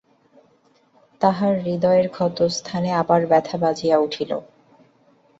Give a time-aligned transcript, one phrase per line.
[1.21, 4.31] তাহার হৃদয়ের ক্ষতস্থানে আবার ব্যথা বাজিয়া উঠিল।